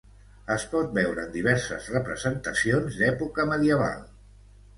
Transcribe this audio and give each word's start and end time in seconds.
Es 0.53 0.63
pot 0.69 0.95
veure 0.95 1.21
en 1.25 1.29
diverses 1.35 1.89
representacions 1.97 2.99
d'època 3.03 3.47
medieval. 3.53 4.03